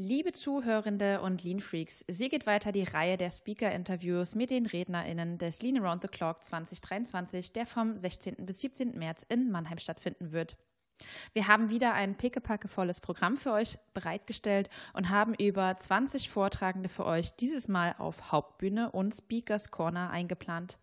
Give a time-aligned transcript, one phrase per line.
[0.00, 5.38] Liebe Zuhörende und Lean Freaks, sie geht weiter die Reihe der Speaker-Interviews mit den RednerInnen
[5.38, 8.36] des Lean Around the Clock 2023, der vom 16.
[8.46, 8.96] bis 17.
[8.96, 10.56] März in Mannheim stattfinden wird.
[11.32, 17.04] Wir haben wieder ein pickepackevolles Programm für euch bereitgestellt und haben über 20 Vortragende für
[17.04, 20.78] euch dieses Mal auf Hauptbühne und Speakers Corner eingeplant.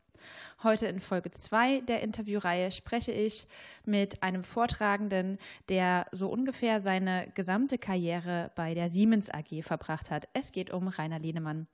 [0.63, 3.47] Heute in Folge 2 der Interviewreihe spreche ich
[3.85, 5.37] mit einem Vortragenden,
[5.69, 10.27] der so ungefähr seine gesamte Karriere bei der Siemens AG verbracht hat.
[10.33, 11.67] Es geht um Rainer Lehnemann.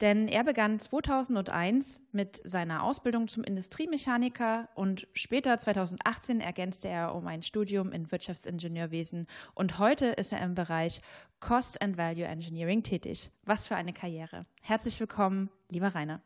[0.00, 7.26] Denn er begann 2001 mit seiner Ausbildung zum Industriemechaniker und später 2018 ergänzte er um
[7.26, 11.00] ein Studium in Wirtschaftsingenieurwesen und heute ist er im Bereich
[11.40, 13.30] Cost and Value Engineering tätig.
[13.44, 14.44] Was für eine Karriere.
[14.60, 16.20] Herzlich willkommen, lieber Rainer.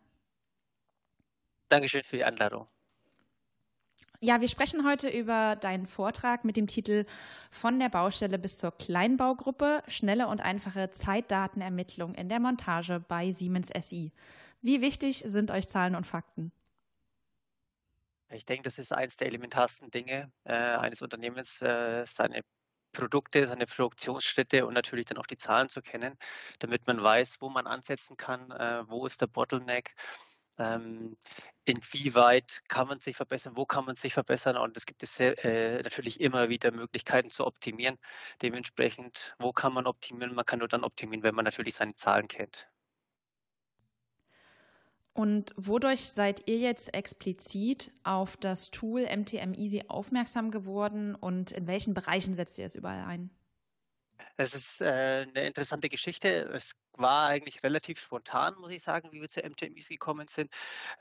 [1.71, 2.69] Dankeschön für die Einladung.
[4.23, 7.07] Ja, wir sprechen heute über deinen Vortrag mit dem Titel
[7.51, 13.69] Von der Baustelle bis zur Kleinbaugruppe, schnelle und einfache Zeitdatenermittlung in der Montage bei Siemens
[13.69, 14.13] SI.
[14.61, 16.53] Wie wichtig sind euch Zahlen und Fakten?
[18.29, 22.43] Ich denke, das ist eines der elementarsten Dinge äh, eines Unternehmens, äh, seine
[22.93, 26.17] Produkte, seine Produktionsschritte und natürlich dann auch die Zahlen zu kennen,
[26.59, 29.95] damit man weiß, wo man ansetzen kann, äh, wo ist der Bottleneck
[30.59, 31.17] ähm,
[31.65, 35.83] inwieweit kann man sich verbessern, wo kann man sich verbessern und es gibt es äh,
[35.83, 37.97] natürlich immer wieder Möglichkeiten zu optimieren.
[38.43, 40.35] Dementsprechend, wo kann man optimieren?
[40.35, 42.69] Man kann nur dann optimieren, wenn man natürlich seine Zahlen kennt.
[45.13, 51.67] Und wodurch seid ihr jetzt explizit auf das Tool MTM Easy aufmerksam geworden und in
[51.67, 53.31] welchen Bereichen setzt ihr es überall ein?
[54.41, 56.51] Es ist äh, eine interessante Geschichte.
[56.55, 60.51] Es war eigentlich relativ spontan, muss ich sagen, wie wir zu MTMIs gekommen sind.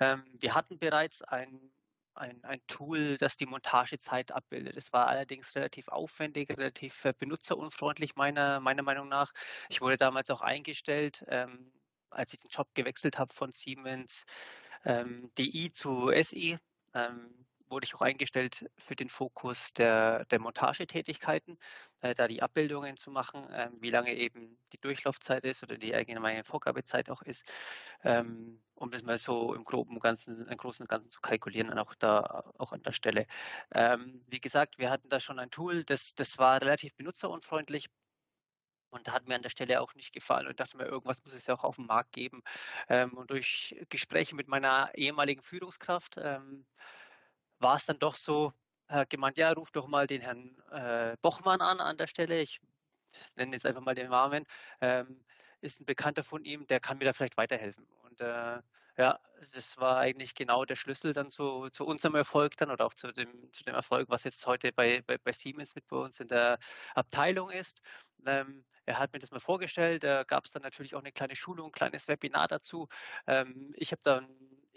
[0.01, 1.71] Ähm, wir hatten bereits ein,
[2.15, 4.75] ein, ein, Tool, das die Montagezeit abbildet.
[4.75, 9.31] Es war allerdings relativ aufwendig, relativ äh, benutzerunfreundlich meiner, meiner Meinung nach.
[9.69, 11.71] Ich wurde damals auch eingestellt, ähm,
[12.09, 14.25] als ich den Job gewechselt habe von Siemens
[14.83, 16.57] ähm, DI zu SI.
[16.93, 21.57] Ähm, wurde ich auch eingestellt für den Fokus der, der Montagetätigkeiten,
[22.01, 25.93] äh, da die Abbildungen zu machen, äh, wie lange eben die Durchlaufzeit ist oder die
[25.93, 27.51] allgemeine Vorgabezeit auch ist,
[28.03, 31.95] ähm, um das mal so im groben Ganzen, im Großen und Ganzen zu kalkulieren, auch
[31.95, 33.25] da auch an der Stelle.
[33.73, 37.89] Ähm, wie gesagt, wir hatten da schon ein Tool, das, das war relativ benutzerunfreundlich,
[38.91, 41.33] und da hat mir an der Stelle auch nicht gefallen und dachte mir, irgendwas muss
[41.33, 42.41] es ja auch auf dem Markt geben.
[42.87, 46.65] Ähm, und durch Gespräche mit meiner ehemaligen Führungskraft ähm,
[47.59, 48.53] war es dann doch so,
[48.87, 52.41] hat gemeint, ja, ruf doch mal den Herrn äh, Bochmann an an der Stelle.
[52.41, 52.59] Ich
[53.35, 54.45] nenne jetzt einfach mal den Namen.
[54.81, 55.23] Ähm,
[55.61, 57.85] ist ein Bekannter von ihm, der kann mir da vielleicht weiterhelfen.
[58.03, 58.61] Und äh,
[58.97, 62.93] ja, das war eigentlich genau der Schlüssel dann zu, zu unserem Erfolg dann oder auch
[62.93, 66.19] zu dem, zu dem Erfolg, was jetzt heute bei, bei, bei Siemens mit bei uns
[66.19, 66.59] in der
[66.95, 67.81] Abteilung ist.
[68.25, 71.35] Ähm, er hat mir das mal vorgestellt, da gab es dann natürlich auch eine kleine
[71.35, 72.87] Schulung, ein kleines Webinar dazu.
[73.27, 74.27] Ähm, ich habe dann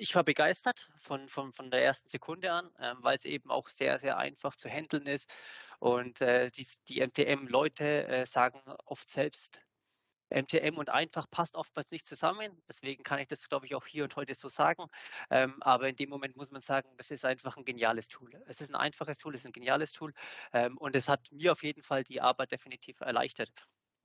[0.03, 3.69] ich war begeistert von, von, von der ersten Sekunde an, ähm, weil es eben auch
[3.69, 5.33] sehr, sehr einfach zu handeln ist.
[5.79, 9.63] Und äh, die, die MTM-Leute äh, sagen oft selbst,
[10.31, 12.61] MTM und einfach passt oftmals nicht zusammen.
[12.69, 14.87] Deswegen kann ich das, glaube ich, auch hier und heute so sagen.
[15.31, 18.31] Ähm, aber in dem Moment muss man sagen, das ist einfach ein geniales Tool.
[18.47, 20.13] Es ist ein einfaches Tool, es ist ein geniales Tool
[20.53, 23.53] ähm, und es hat mir auf jeden Fall die Arbeit definitiv erleichtert.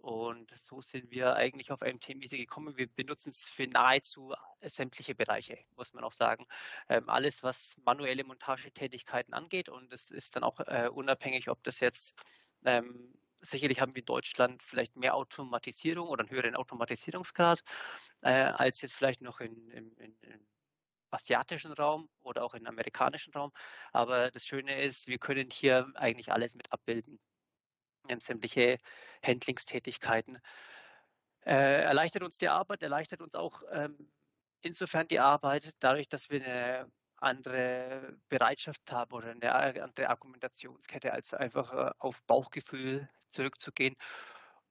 [0.07, 2.77] Und so sind wir eigentlich auf MTMISE gekommen.
[2.77, 6.45] Wir benutzen es für nahezu sämtliche Bereiche, muss man auch sagen.
[6.87, 9.67] Ähm, alles, was manuelle Montagetätigkeiten angeht.
[9.67, 12.15] Und es ist dann auch äh, unabhängig, ob das jetzt
[12.63, 17.61] ähm, sicherlich haben wir in Deutschland vielleicht mehr Automatisierung oder einen höheren Automatisierungsgrad
[18.21, 20.47] äh, als jetzt vielleicht noch in, in, in, im
[21.11, 23.51] asiatischen Raum oder auch im amerikanischen Raum.
[23.91, 27.19] Aber das Schöne ist, wir können hier eigentlich alles mit abbilden
[28.19, 28.77] sämtliche
[29.23, 30.39] Handlingstätigkeiten.
[31.45, 34.11] Äh, erleichtert uns die Arbeit, erleichtert uns auch ähm,
[34.61, 41.33] insofern die Arbeit, dadurch, dass wir eine andere Bereitschaft haben oder eine andere Argumentationskette, als
[41.33, 43.95] einfach äh, auf Bauchgefühl zurückzugehen.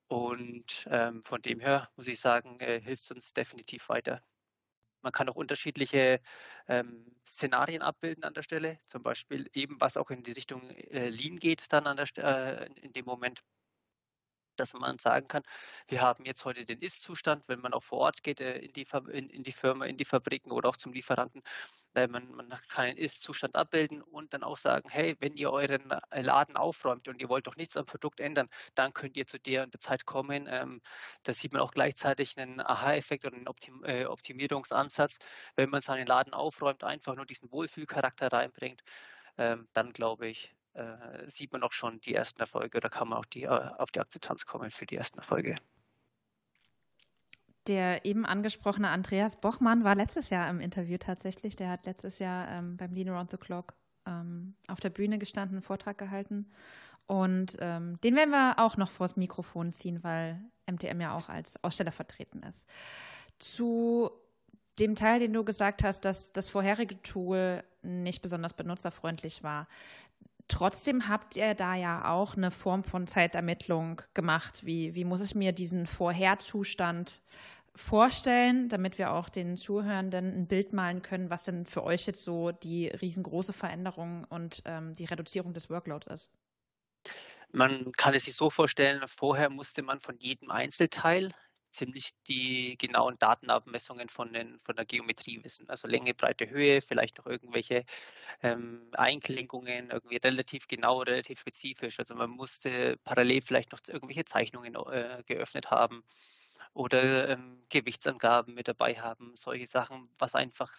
[0.08, 4.22] Und ähm, von dem her muss ich sagen, äh, hilft es uns definitiv weiter.
[5.06, 6.18] Man kann auch unterschiedliche
[6.66, 11.10] ähm, Szenarien abbilden an der Stelle, zum Beispiel eben, was auch in die Richtung äh,
[11.10, 13.38] Lean geht, dann an der, äh, in dem Moment
[14.56, 15.42] dass man sagen kann,
[15.88, 18.86] wir haben jetzt heute den Ist-Zustand, wenn man auch vor Ort geht, äh, in die,
[19.12, 21.42] in, in die Firma, in die Fabriken oder auch zum Lieferanten,
[21.94, 25.90] äh, man, man kann den Ist-Zustand abbilden und dann auch sagen, hey, wenn ihr euren
[26.10, 29.38] äh, Laden aufräumt und ihr wollt doch nichts am Produkt ändern, dann könnt ihr zu
[29.38, 30.46] der und der Zeit kommen.
[30.50, 30.80] Ähm,
[31.22, 35.18] da sieht man auch gleichzeitig einen Aha-Effekt oder einen Optim Optimierungsansatz,
[35.54, 38.82] wenn man seinen Laden aufräumt, einfach nur diesen Wohlfühlcharakter reinbringt,
[39.38, 43.18] ähm, dann glaube ich, äh, sieht man auch schon die ersten Erfolge oder kann man
[43.18, 45.56] auch die, äh, auf die Akzeptanz kommen für die ersten Erfolge.
[47.66, 51.56] Der eben angesprochene Andreas Bochmann war letztes Jahr im Interview tatsächlich.
[51.56, 53.74] Der hat letztes Jahr ähm, beim Lean Around the Clock
[54.06, 56.50] ähm, auf der Bühne gestanden, einen Vortrag gehalten.
[57.06, 60.40] Und ähm, den werden wir auch noch vors Mikrofon ziehen, weil
[60.70, 62.66] MTM ja auch als Aussteller vertreten ist.
[63.38, 64.10] Zu
[64.78, 69.68] dem Teil, den du gesagt hast, dass das vorherige Tool nicht besonders benutzerfreundlich war.
[70.48, 74.64] Trotzdem habt ihr da ja auch eine Form von Zeitermittlung gemacht.
[74.64, 77.20] Wie, wie muss ich mir diesen Vorherzustand
[77.74, 82.24] vorstellen, damit wir auch den Zuhörenden ein Bild malen können, was denn für euch jetzt
[82.24, 86.30] so die riesengroße Veränderung und ähm, die Reduzierung des Workloads ist?
[87.52, 91.32] Man kann es sich so vorstellen, vorher musste man von jedem Einzelteil
[91.76, 95.68] ziemlich die genauen Datenabmessungen von, den, von der Geometrie wissen.
[95.68, 97.84] Also Länge, Breite, Höhe, vielleicht noch irgendwelche
[98.42, 101.98] ähm, Einklinkungen, irgendwie relativ genau, relativ spezifisch.
[101.98, 106.02] Also man musste parallel vielleicht noch irgendwelche Zeichnungen äh, geöffnet haben
[106.74, 110.72] oder ähm, Gewichtsangaben mit dabei haben, solche Sachen, was einfach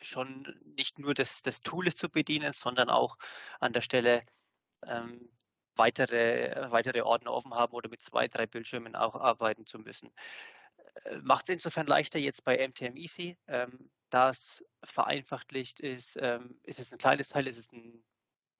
[0.00, 3.16] schon nicht nur das, das Tool ist zu bedienen, sondern auch
[3.60, 4.22] an der Stelle
[4.86, 5.30] ähm,
[5.76, 10.12] weitere, weitere Ordner offen haben oder mit zwei, drei Bildschirmen auch arbeiten zu müssen.
[11.04, 13.36] Äh, Macht es insofern leichter jetzt bei MTM Easy.
[13.48, 18.04] Ähm, das vereinfacht Licht ist, ähm, ist es ein kleines Teil, ist es ein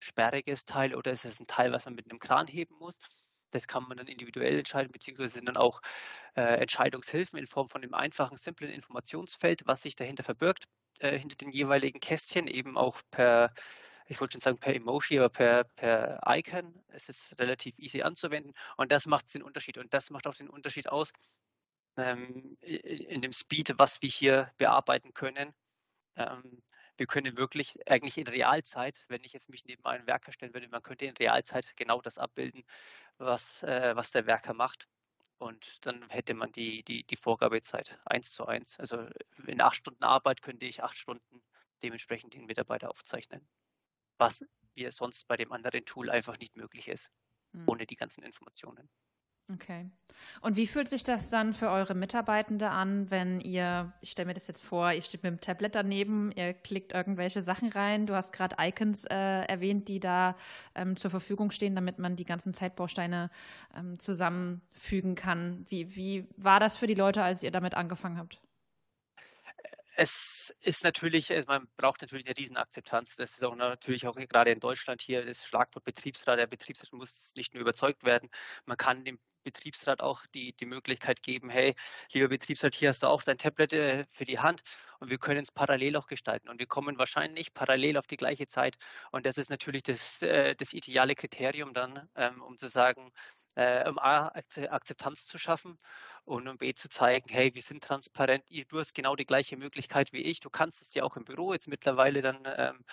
[0.00, 2.98] sperriges Teil oder ist es ein Teil, was man mit einem Kran heben muss.
[3.50, 5.80] Das kann man dann individuell entscheiden, beziehungsweise sind dann auch
[6.34, 10.64] äh, Entscheidungshilfen in Form von einem einfachen, simplen Informationsfeld, was sich dahinter verbirgt,
[10.98, 13.54] äh, hinter den jeweiligen Kästchen, eben auch per
[14.06, 16.74] ich wollte schon sagen per Emoji, aber per, per Icon.
[16.88, 19.78] Es ist relativ easy anzuwenden und das macht den Unterschied.
[19.78, 21.12] Und das macht auch den Unterschied aus
[21.96, 25.54] ähm, in dem Speed, was wir hier bearbeiten können.
[26.16, 26.62] Ähm,
[26.96, 30.68] wir können wirklich eigentlich in Realzeit, wenn ich jetzt mich neben einen Werker stellen würde,
[30.68, 32.64] man könnte in Realzeit genau das abbilden,
[33.18, 34.88] was, äh, was der Werker macht.
[35.38, 38.78] Und dann hätte man die, die, die Vorgabezeit eins zu eins.
[38.78, 39.08] Also
[39.46, 41.42] in acht Stunden Arbeit könnte ich acht Stunden
[41.82, 43.46] dementsprechend den Mitarbeiter aufzeichnen
[44.18, 44.44] was
[44.76, 47.10] mir sonst bei dem anderen Tool einfach nicht möglich ist,
[47.52, 47.64] mhm.
[47.66, 48.88] ohne die ganzen Informationen.
[49.52, 49.90] Okay.
[50.40, 54.34] Und wie fühlt sich das dann für eure Mitarbeitende an, wenn ihr, ich stelle mir
[54.34, 58.14] das jetzt vor, ihr steht mit dem Tablet daneben, ihr klickt irgendwelche Sachen rein, du
[58.14, 60.34] hast gerade Icons äh, erwähnt, die da
[60.74, 63.28] ähm, zur Verfügung stehen, damit man die ganzen Zeitbausteine
[63.76, 65.66] ähm, zusammenfügen kann.
[65.68, 68.40] Wie, wie war das für die Leute, als ihr damit angefangen habt?
[69.96, 73.16] Es ist natürlich, also man braucht natürlich eine Riesenakzeptanz.
[73.16, 76.38] Das ist auch natürlich auch gerade in Deutschland hier das Schlagwort Betriebsrat.
[76.38, 78.28] Der Betriebsrat muss nicht nur überzeugt werden,
[78.66, 81.74] man kann dem Betriebsrat auch die, die Möglichkeit geben, hey,
[82.12, 84.62] lieber Betriebsrat, hier hast du auch dein Tablet äh, für die Hand
[85.00, 86.48] und wir können es parallel auch gestalten.
[86.48, 88.76] Und wir kommen wahrscheinlich parallel auf die gleiche Zeit.
[89.12, 93.12] Und das ist natürlich das, äh, das ideale Kriterium dann, ähm, um zu sagen,
[93.56, 95.76] äh, um A, Akzeptanz zu schaffen
[96.24, 100.12] und um B, zu zeigen, hey, wir sind transparent, du hast genau die gleiche Möglichkeit
[100.12, 102.84] wie ich, du kannst es ja auch im Büro jetzt mittlerweile dann, ähm,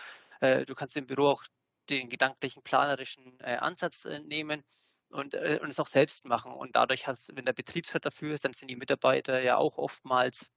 [0.42, 1.44] äh, du kannst im Büro auch
[1.90, 4.64] den gedanklichen, planerischen äh, Ansatz äh, nehmen
[5.10, 6.54] und, äh, und es auch selbst machen.
[6.54, 10.54] Und dadurch hast, wenn der Betriebsrat dafür ist, dann sind die Mitarbeiter ja auch oftmals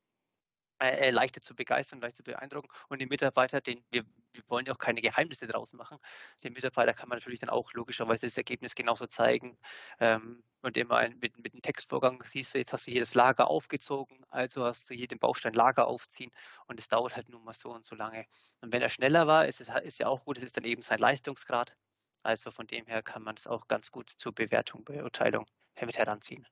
[0.84, 2.68] äh, äh, leichter zu begeistern, leichter zu beeindrucken.
[2.88, 5.98] Und die Mitarbeiter, den, wir, wir wollen ja auch keine Geheimnisse draus machen.
[6.42, 9.56] Den Mitarbeiter kann man natürlich dann auch logischerweise das Ergebnis genauso zeigen.
[10.00, 13.48] Ähm, und immer mit, mit dem Textvorgang siehst du, jetzt hast du hier das Lager
[13.48, 16.30] aufgezogen, also hast du hier den Baustein Lager aufziehen
[16.66, 18.24] und es dauert halt nun mal so und so lange.
[18.62, 20.80] Und wenn er schneller war, ist es ist ja auch gut, es ist dann eben
[20.80, 21.76] sein Leistungsgrad.
[22.22, 25.44] Also von dem her kann man es auch ganz gut zur Bewertung, Beurteilung
[25.84, 26.46] mit heranziehen.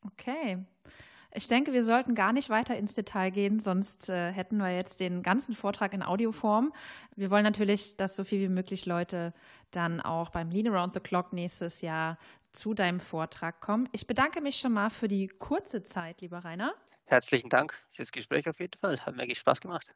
[0.00, 0.58] Okay.
[1.34, 5.00] Ich denke, wir sollten gar nicht weiter ins Detail gehen, sonst äh, hätten wir jetzt
[5.00, 6.72] den ganzen Vortrag in Audioform.
[7.16, 9.32] Wir wollen natürlich, dass so viel wie möglich Leute
[9.70, 12.18] dann auch beim Lean Around the Clock nächstes Jahr
[12.52, 13.88] zu deinem Vortrag kommen.
[13.92, 16.74] Ich bedanke mich schon mal für die kurze Zeit, lieber Rainer.
[17.06, 19.00] Herzlichen Dank fürs Gespräch auf jeden Fall.
[19.00, 19.90] Hat mir Spaß gemacht.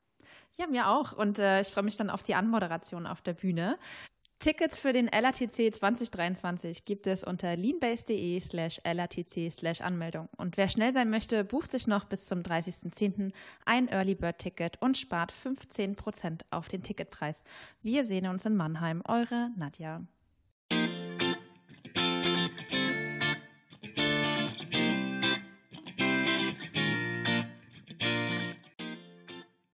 [0.55, 1.13] Ja, mir auch.
[1.13, 3.79] Und äh, ich freue mich dann auf die Anmoderation auf der Bühne.
[4.39, 10.29] Tickets für den LATC 2023 gibt es unter leanbase.de slash LATC slash Anmeldung.
[10.37, 13.33] Und wer schnell sein möchte, bucht sich noch bis zum 30.10.
[13.65, 17.43] ein Early Bird Ticket und spart 15% auf den Ticketpreis.
[17.83, 19.03] Wir sehen uns in Mannheim.
[19.07, 20.03] Eure Nadja.